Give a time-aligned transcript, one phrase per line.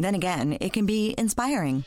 [0.00, 1.84] Then again, it can be inspiring.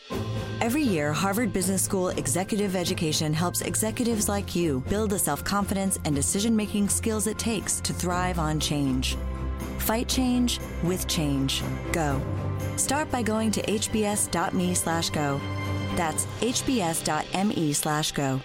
[0.61, 5.99] Every year, Harvard Business School Executive Education helps executives like you build the self confidence
[6.05, 9.17] and decision making skills it takes to thrive on change.
[9.79, 11.63] Fight change with change.
[11.91, 12.21] Go.
[12.77, 15.41] Start by going to hbs.me slash go.
[15.95, 18.39] That's hbs.me slash go.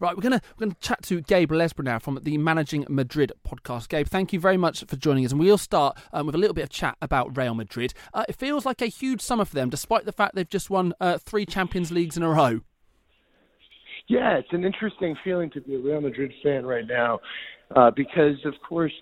[0.00, 3.88] Right, we're gonna we're gonna chat to Gabe Lezra now from the Managing Madrid podcast.
[3.88, 6.54] Gabe, thank you very much for joining us, and we'll start um, with a little
[6.54, 7.92] bit of chat about Real Madrid.
[8.14, 10.94] Uh, it feels like a huge summer for them, despite the fact they've just won
[11.00, 12.60] uh, three Champions Leagues in a row.
[14.06, 17.18] Yeah, it's an interesting feeling to be a Real Madrid fan right now,
[17.74, 18.92] uh, because of course,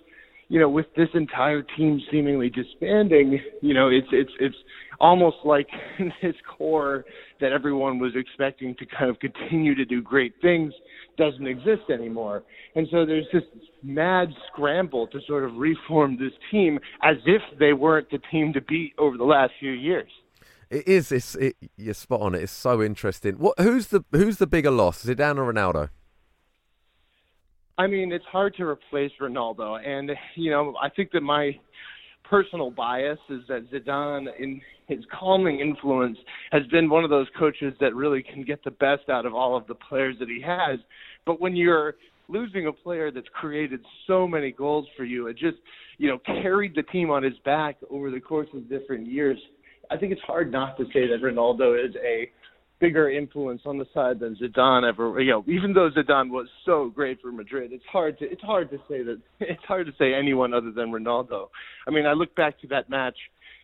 [0.49, 4.55] you know, with this entire team seemingly disbanding, you know, it's it's it's
[4.99, 5.67] almost like
[6.21, 7.05] this core
[7.39, 10.73] that everyone was expecting to kind of continue to do great things
[11.17, 12.43] doesn't exist anymore.
[12.75, 13.43] And so there's this
[13.83, 18.61] mad scramble to sort of reform this team as if they weren't the team to
[18.61, 20.09] beat over the last few years.
[20.69, 21.11] It is.
[21.11, 21.35] It's.
[21.35, 22.35] It, you're spot on.
[22.35, 23.35] It is so interesting.
[23.35, 23.57] What?
[23.57, 25.05] Who's the Who's the bigger loss?
[25.05, 25.89] Zidane or Ronaldo?
[27.77, 31.51] I mean, it's hard to replace Ronaldo, and you know, I think that my
[32.23, 36.17] personal bias is that Zidane, in his calming influence,
[36.51, 39.55] has been one of those coaches that really can get the best out of all
[39.55, 40.79] of the players that he has.
[41.25, 41.95] But when you're
[42.29, 45.57] losing a player that's created so many goals for you, it just,
[45.97, 49.37] you know, carried the team on his back over the course of different years.
[49.89, 52.29] I think it's hard not to say that Ronaldo is a
[52.79, 55.19] bigger influence on the side than Zidane ever.
[55.19, 58.69] You know, even though Zidane was so great for Madrid, it's hard to it's hard
[58.69, 61.47] to say that it's hard to say anyone other than Ronaldo.
[61.87, 63.17] I mean, I look back to that match,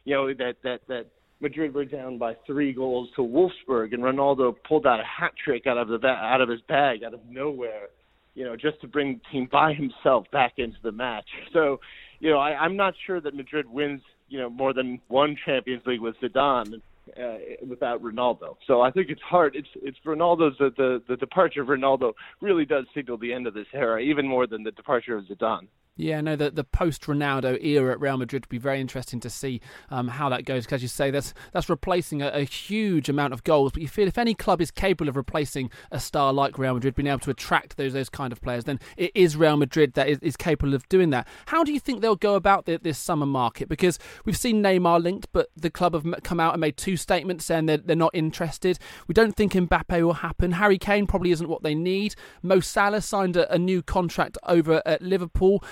[0.05, 1.05] you know, that that that
[1.39, 5.67] Madrid were down by three goals to Wolfsburg, and Ronaldo pulled out a hat trick
[5.67, 7.87] out of the out of his bag out of nowhere,
[8.33, 11.27] you know, just to bring the team by himself back into the match.
[11.51, 11.79] So,
[12.19, 15.83] you know, I, I'm not sure that Madrid wins, you know, more than one Champions
[15.85, 16.81] League with Zidane
[17.21, 17.37] uh,
[17.67, 18.55] without Ronaldo.
[18.67, 19.55] So I think it's hard.
[19.55, 23.53] It's it's Ronaldo's the, the the departure of Ronaldo really does signal the end of
[23.53, 25.67] this era, even more than the departure of Zidane.
[25.95, 29.29] Yeah, no, the the post Ronaldo era at Real Madrid would be very interesting to
[29.29, 29.61] see
[29.91, 30.65] um, how that goes.
[30.65, 33.73] Because you say, that's that's replacing a, a, huge amount of goals.
[33.73, 36.95] But you feel if any club is capable of replacing a star like Real Madrid,
[36.95, 40.09] being able to attract those those kind of players, then it is Real Madrid that
[40.09, 41.27] is, is capable of doing that.
[41.45, 43.69] How do you think they'll go about the, this summer market?
[43.69, 47.45] Because we've seen Neymar linked, but the club have come out and made two statements
[47.45, 48.79] saying they're, they're not interested.
[49.07, 50.53] We don't think Mbappe will happen.
[50.53, 52.15] Harry Kane probably isn't what they need.
[52.41, 55.63] Mo Salah signed a, a new contract over at Liverpool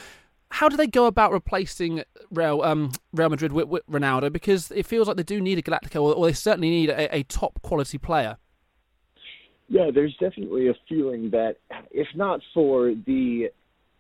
[0.52, 4.32] how do they go about replacing Real um, Real Madrid with, with, Ronaldo?
[4.32, 7.16] Because it feels like they do need a Galactico, or, or they certainly need a,
[7.16, 8.38] a, top quality player.
[9.70, 11.58] Yeah, there's definitely a feeling that
[11.92, 13.50] if not for the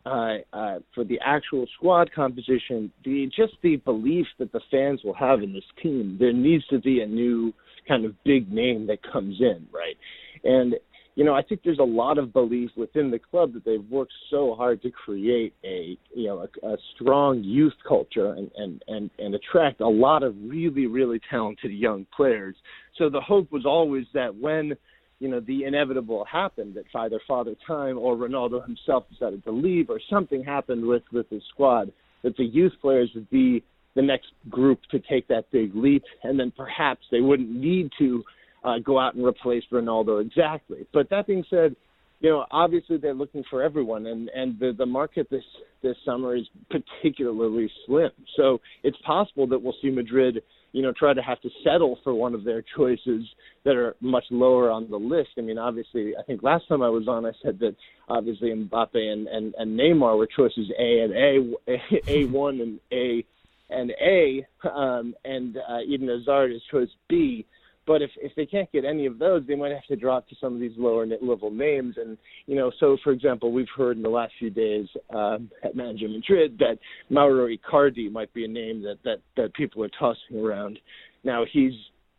[0.06, 5.14] uh, uh, for the actual squad composition, the just the belief that the fans will
[5.14, 7.54] have in this team, there needs to be a new
[7.88, 9.98] kind of big name that comes in, right?
[10.44, 10.76] And
[11.16, 14.14] you know, I think there's a lot of belief within the club that they've worked
[14.30, 19.10] so hard to create a, you know, a, a strong youth culture and, and, and,
[19.20, 22.56] and attract a lot of really, really talented young players.
[22.98, 24.74] So the hope was always that when,
[25.20, 29.90] you know, the inevitable happened, that either Father Time or Ronaldo himself decided to leave
[29.90, 31.92] or something happened with, with his squad,
[32.24, 33.64] that the youth players would be
[33.96, 38.24] the next group to take that big leap, and then perhaps they wouldn't need to
[38.64, 40.86] uh, go out and replace Ronaldo exactly.
[40.94, 41.76] But that being said,
[42.22, 45.44] you know, obviously they're looking for everyone, and and the the market this
[45.82, 48.12] this summer is particularly slim.
[48.38, 52.14] So it's possible that we'll see Madrid, you know, try to have to settle for
[52.14, 53.26] one of their choices
[53.66, 55.30] that are much lower on the list.
[55.40, 57.76] I mean, obviously, I think last time I was on, I said that
[58.08, 63.26] obviously Mbappe and and, and Neymar were choices A and A, A one and A
[63.72, 67.48] and A, um, and uh, Eden Hazard is choice B.
[67.92, 70.36] But if if they can't get any of those, they might have to drop to
[70.40, 71.96] some of these lower level names.
[71.98, 75.76] And you know, so for example, we've heard in the last few days um, at
[75.76, 76.78] Managing Madrid that
[77.10, 80.80] Mauro Icardi might be a name that that that people are tossing around.
[81.26, 81.74] Now he's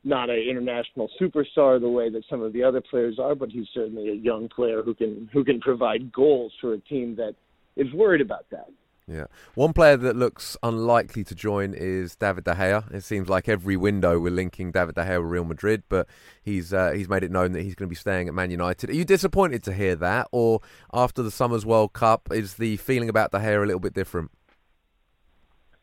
[0.04, 3.66] not an international superstar the way that some of the other players are, but he's
[3.72, 7.34] certainly a young player who can who can provide goals for a team that
[7.76, 8.68] is worried about that.
[9.08, 9.26] Yeah.
[9.54, 12.92] One player that looks unlikely to join is David De Gea.
[12.94, 16.06] It seems like every window we're linking David De Gea with Real Madrid, but
[16.42, 18.90] he's uh, he's made it known that he's going to be staying at Man United.
[18.90, 20.60] Are you disappointed to hear that, or
[20.92, 24.30] after the Summer's World Cup, is the feeling about De Gea a little bit different?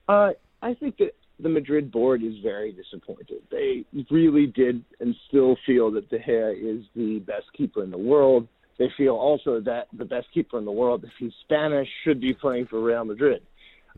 [0.07, 0.31] Uh,
[0.61, 3.41] I think that the Madrid board is very disappointed.
[3.51, 7.97] They really did and still feel that De Gea is the best keeper in the
[7.97, 8.47] world
[8.79, 12.33] they feel also that the best keeper in the world, if he's Spanish, should be
[12.33, 13.43] playing for Real Madrid.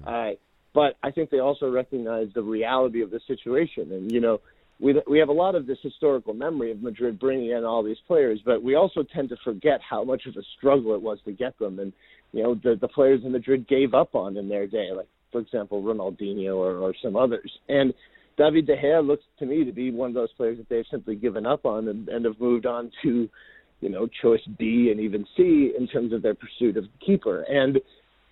[0.05, 0.31] Uh,
[0.73, 3.91] but I think they also recognize the reality of the situation.
[3.91, 4.41] And, you know,
[4.79, 7.99] we, we have a lot of this historical memory of Madrid bringing in all these
[8.07, 11.31] players, but we also tend to forget how much of a struggle it was to
[11.31, 11.77] get them.
[11.77, 11.93] And,
[12.33, 15.39] you know, the, the players in Madrid gave up on in their day, like, for
[15.39, 17.51] example, Ronaldinho or, or some others.
[17.69, 17.93] And
[18.37, 21.15] David De Gea looks to me to be one of those players that they've simply
[21.15, 23.29] given up on and, and have moved on to
[23.81, 27.41] you know, choice B and even C in terms of their pursuit of the keeper.
[27.43, 27.77] And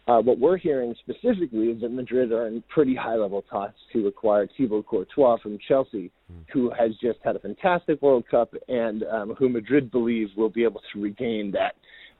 [0.07, 4.07] uh, what we're hearing specifically is that Madrid are in pretty high level talks to
[4.07, 6.43] acquire Thibaut Courtois from Chelsea, mm.
[6.51, 10.63] who has just had a fantastic World Cup and um, who Madrid believes will be
[10.63, 11.75] able to regain that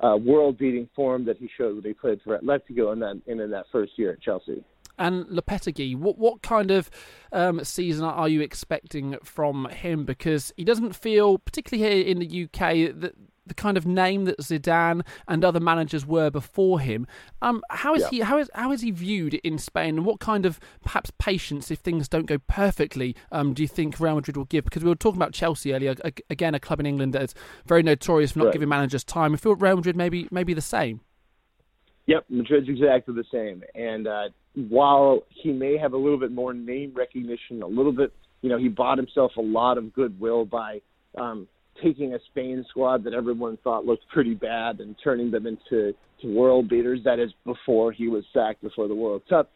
[0.06, 3.40] uh, world beating form that he showed when he played for Atletico in that, in,
[3.40, 4.64] in that first year at Chelsea.
[5.00, 6.92] And Lopetegui, what what kind of
[7.32, 10.06] um, season are you expecting from him?
[10.06, 13.16] Because he doesn't feel, particularly here in the UK, that
[13.50, 17.06] the kind of name that Zidane and other managers were before him.
[17.42, 18.10] Um, how is yeah.
[18.10, 18.20] he?
[18.22, 19.98] How is how is he viewed in Spain?
[19.98, 24.00] And what kind of perhaps patience, if things don't go perfectly, um, do you think
[24.00, 24.64] Real Madrid will give?
[24.64, 25.96] Because we were talking about Chelsea earlier,
[26.30, 27.36] again a club in England that is
[27.66, 28.54] very notorious for not right.
[28.54, 29.34] giving managers time.
[29.34, 31.02] I feel Real Madrid maybe maybe the same.
[32.06, 33.64] Yep, Madrid's exactly the same.
[33.76, 38.12] And uh, while he may have a little bit more name recognition, a little bit,
[38.42, 40.82] you know, he bought himself a lot of goodwill by
[41.18, 41.48] um,
[41.84, 46.36] taking a Spain squad that everyone thought looked pretty bad and turning them into to
[46.36, 47.00] world beaters.
[47.06, 49.52] That is before he was sacked before the World Cup.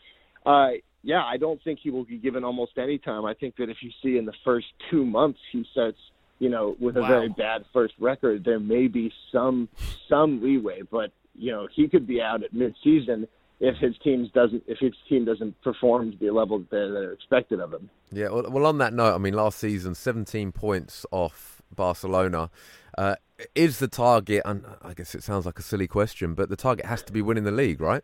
[0.46, 0.70] Uh,
[1.04, 3.26] yeah, I don't think he will be given almost any time.
[3.26, 5.98] I think that if you see in the first two months he starts,
[6.40, 7.04] you know, with wow.
[7.04, 9.68] a very bad first record, there may be some
[10.10, 13.28] some leeway, but you know he could be out at mid-season
[13.60, 17.60] if his teams doesn't if his team doesn't perform to the level that they're expected
[17.60, 17.90] of him.
[18.12, 22.50] Yeah, well, well, on that note, I mean, last season, 17 points off Barcelona.
[22.98, 23.16] Uh,
[23.56, 24.44] is the target?
[24.46, 27.22] And I guess it sounds like a silly question, but the target has to be
[27.22, 28.04] winning the league, right?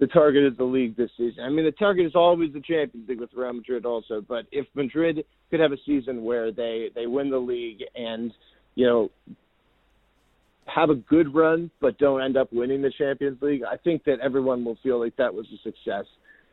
[0.00, 1.44] The target is the league this season.
[1.44, 4.20] I mean, the target is always the Champions League with Real Madrid, also.
[4.20, 8.32] But if Madrid could have a season where they they win the league and
[8.74, 9.10] you know
[10.66, 14.20] have a good run but don't end up winning the Champions League, I think that
[14.20, 16.04] everyone will feel like that was a success,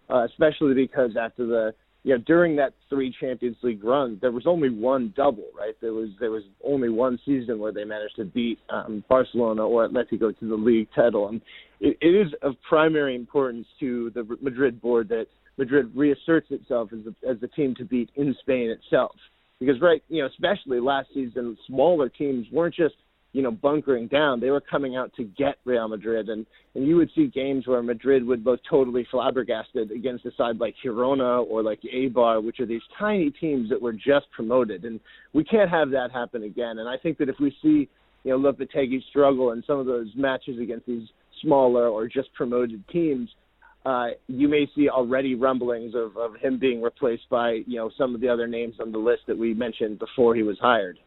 [0.09, 4.47] uh, especially because after the you know during that three Champions League run, there was
[4.47, 5.75] only one double, right?
[5.81, 9.87] There was there was only one season where they managed to beat um, Barcelona or
[9.87, 11.41] Atletico to the league title, and
[11.79, 15.27] it, it is of primary importance to the Madrid board that
[15.57, 19.15] Madrid reasserts itself as the, as the team to beat in Spain itself.
[19.59, 22.95] Because right, you know, especially last season, smaller teams weren't just
[23.33, 24.39] you know, bunkering down.
[24.39, 26.45] They were coming out to get Real Madrid, and
[26.75, 30.75] and you would see games where Madrid would look totally flabbergasted against a side like
[30.83, 34.99] Girona or like Eibar, which are these tiny teams that were just promoted, and
[35.33, 36.79] we can't have that happen again.
[36.79, 37.89] And I think that if we see,
[38.23, 41.07] you know, Lopetegui struggle in some of those matches against these
[41.41, 43.29] smaller or just promoted teams,
[43.85, 48.13] uh, you may see already rumblings of, of him being replaced by, you know, some
[48.13, 50.99] of the other names on the list that we mentioned before he was hired.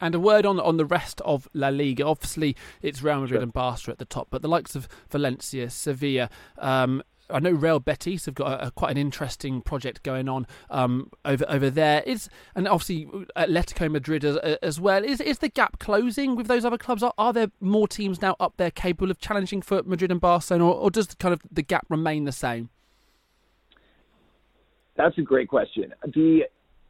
[0.00, 2.06] And a word on on the rest of La Liga.
[2.06, 3.42] Obviously, it's Real Madrid sure.
[3.42, 7.78] and Barca at the top, but the likes of Valencia, Sevilla, um, I know Real
[7.80, 12.02] Betis have got a, a, quite an interesting project going on um, over over there.
[12.02, 15.04] Is and obviously Atletico Madrid as, as, well.
[15.04, 17.02] Is is the gap closing with those other clubs?
[17.02, 20.66] Are, are, there more teams now up there capable of challenging for Madrid and Barcelona,
[20.66, 22.70] or, or does the, kind of the gap remain the same?
[24.96, 25.94] That's a great question.
[26.02, 26.44] The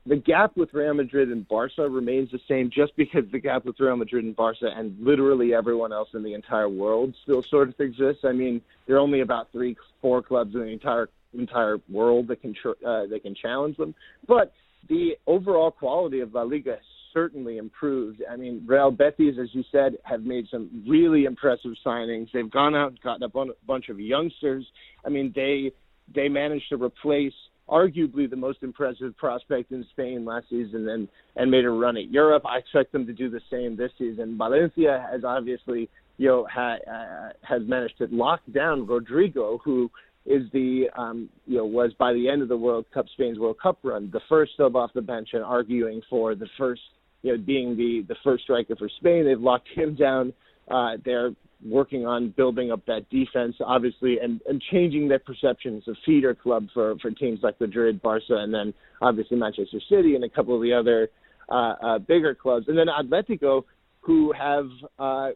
[0.09, 3.79] the gap with Real Madrid and Barca remains the same just because the gap with
[3.79, 7.75] Real Madrid and Barca and literally everyone else in the entire world still sort of
[7.79, 8.25] exists.
[8.25, 12.41] I mean, there are only about three, four clubs in the entire entire world that
[12.41, 13.95] can uh, that can challenge them.
[14.27, 14.53] But
[14.89, 16.81] the overall quality of La Liga has
[17.13, 18.23] certainly improved.
[18.31, 22.29] I mean, Real Betis, as you said, have made some really impressive signings.
[22.33, 24.67] They've gone out and gotten a bunch of youngsters.
[25.05, 25.73] I mean, they
[26.15, 27.35] they managed to replace
[27.69, 32.11] arguably the most impressive prospect in Spain last season and and made a run at
[32.11, 32.45] Europe.
[32.47, 34.37] I expect them to do the same this season.
[34.37, 39.91] Valencia has obviously you know ha, uh, has managed to lock down Rodrigo, who
[40.27, 43.57] is the um, you know was by the end of the World Cup Spain's World
[43.63, 46.83] Cup run the first sub off the bench and arguing for the first
[47.23, 49.25] you know being the the first striker for Spain.
[49.25, 50.33] They've locked him down.
[50.71, 51.31] Uh, they're
[51.65, 56.69] working on building up that defense, obviously, and, and changing their perceptions of feeder club
[56.73, 58.73] for, for teams like Madrid, Barca, and then
[59.03, 61.09] obviously Manchester City and a couple of the other
[61.49, 62.67] uh, uh, bigger clubs.
[62.69, 63.65] And then Atletico,
[64.01, 64.67] who have,
[64.99, 65.31] uh,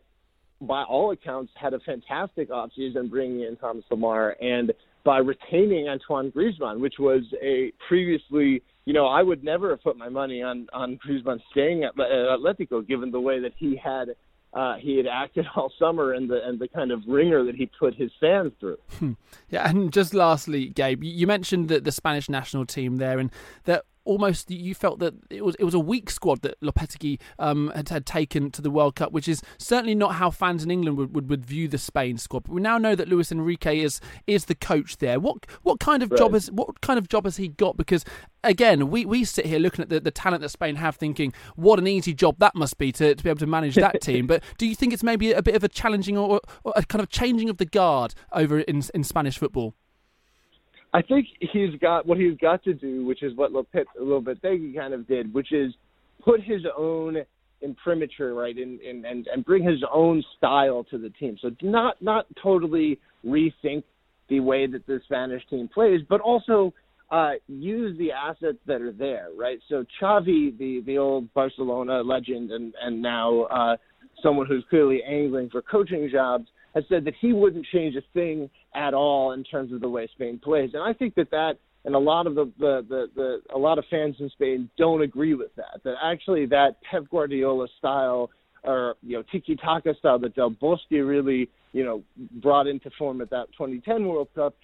[0.60, 4.72] by all accounts, had a fantastic offseason bringing in Thomas Lemar and
[5.04, 9.96] by retaining Antoine Griezmann, which was a previously, you know, I would never have put
[9.96, 14.14] my money on on Griezmann staying at Atletico, given the way that he had
[14.52, 17.66] uh, he had acted all summer and the and the kind of ringer that he
[17.66, 18.78] put his fans through.
[18.98, 19.12] Hmm.
[19.48, 23.30] Yeah, and just lastly, Gabe, you mentioned that the Spanish national team there, and
[23.64, 27.72] that almost you felt that it was it was a weak squad that Lopetegui um,
[27.74, 30.96] had, had taken to the World Cup, which is certainly not how fans in England
[30.98, 32.44] would, would, would view the Spain squad.
[32.44, 35.20] But we now know that Luis Enrique is is the coach there.
[35.20, 36.18] What what kind of right.
[36.18, 37.76] job has what kind of job has he got?
[37.76, 38.04] Because
[38.44, 41.78] again, we, we sit here looking at the, the talent that Spain have, thinking what
[41.78, 44.26] an easy job that must be to, to be able to manage that team.
[44.26, 47.02] But do you think it's maybe a bit of a challenging or, or a kind
[47.02, 49.74] of changing of the guard over in in Spanish football?
[50.94, 54.92] I think he's got what he's got to do, which is what Lopet, Lopetegui kind
[54.92, 55.72] of did, which is
[56.24, 57.16] put his own
[57.62, 61.38] imprimatur right in, in and and bring his own style to the team.
[61.40, 63.84] So not not totally rethink
[64.28, 66.74] the way that the Spanish team plays, but also
[67.10, 69.58] uh, use the assets that are there, right?
[69.68, 73.76] So Xavi, the the old Barcelona legend, and and now uh,
[74.22, 78.48] someone who's clearly angling for coaching jobs has said that he wouldn't change a thing
[78.74, 80.70] at all in terms of the way Spain plays.
[80.74, 83.78] And I think that that and a lot of the, the, the, the a lot
[83.78, 85.80] of fans in Spain don't agree with that.
[85.84, 88.30] That actually that Pep Guardiola style
[88.64, 92.02] or you know tiki taka style that Del Bosque really you know
[92.40, 94.54] brought into form at that 2010 World Cup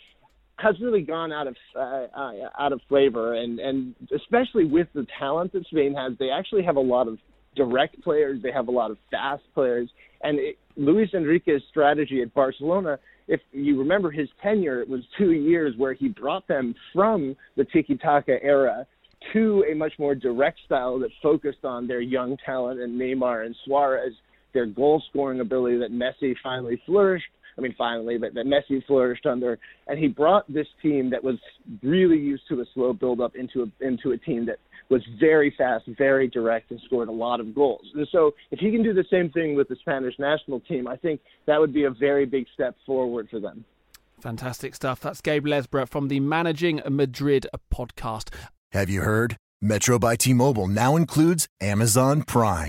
[0.57, 5.07] has really gone out of uh, uh, out of flavor and and especially with the
[5.19, 7.19] talent that Spain has, they actually have a lot of
[7.59, 8.41] direct players.
[8.43, 9.91] They have a lot of fast players,
[10.23, 15.33] and it, Luis Enrique's strategy at Barcelona, if you remember his tenure, it was two
[15.33, 18.87] years where he brought them from the tiki taka era
[19.33, 23.55] to a much more direct style that focused on their young talent and Neymar and
[23.65, 24.15] Suarez,
[24.55, 27.27] their goal scoring ability that Messi finally flourished.
[27.59, 31.37] I mean, finally, but that Messi flourished under, and he brought this team that was
[31.83, 35.53] really used to a slow build up into a into a team that was very
[35.59, 37.85] fast, very direct, and scored a lot of goals.
[37.95, 40.97] And so, if he can do the same thing with the Spanish national team, I
[40.97, 43.65] think that would be a very big step forward for them.
[44.21, 45.01] Fantastic stuff.
[45.01, 48.33] That's Gabe Lezra from the Managing Madrid podcast.
[48.73, 49.37] Have you heard?
[49.61, 52.69] Metro by T Mobile now includes Amazon Prime.